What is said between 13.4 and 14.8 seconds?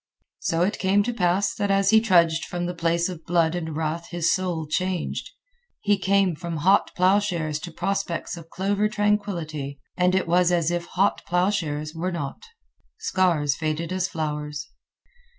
faded as flowers.